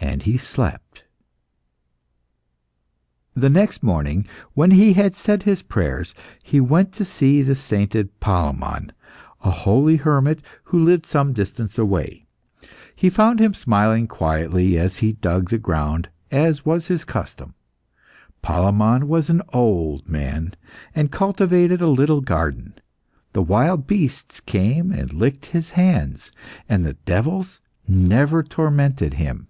And 0.00 0.22
he 0.22 0.38
slept. 0.38 1.02
The 3.34 3.50
next 3.50 3.82
morning, 3.82 4.26
when 4.54 4.70
he 4.70 4.92
had 4.92 5.16
said 5.16 5.42
his 5.42 5.62
prayers, 5.62 6.14
he 6.40 6.60
went 6.60 6.92
to 6.92 7.04
see 7.04 7.42
the 7.42 7.56
sainted 7.56 8.20
Palemon, 8.20 8.92
a 9.42 9.50
holy 9.50 9.96
hermit 9.96 10.40
who 10.64 10.82
lived 10.84 11.04
some 11.04 11.32
distance 11.32 11.78
away. 11.78 12.26
He 12.94 13.10
found 13.10 13.40
him 13.40 13.54
smiling 13.54 14.06
quietly 14.06 14.78
as 14.78 14.98
he 14.98 15.14
dug 15.14 15.50
the 15.50 15.58
ground, 15.58 16.08
as 16.30 16.64
was 16.64 16.86
his 16.86 17.04
custom. 17.04 17.54
Palemon 18.40 19.08
was 19.08 19.28
an 19.28 19.42
old 19.52 20.08
man, 20.08 20.54
and 20.94 21.10
cultivated 21.10 21.80
a 21.82 21.88
little 21.88 22.20
garden; 22.20 22.74
the 23.32 23.42
wild 23.42 23.88
beasts 23.88 24.38
came 24.38 24.92
and 24.92 25.12
licked 25.12 25.46
his 25.46 25.70
hands, 25.70 26.30
and 26.68 26.84
the 26.84 26.94
devils 26.94 27.60
never 27.88 28.44
tormented 28.44 29.14
him. 29.14 29.46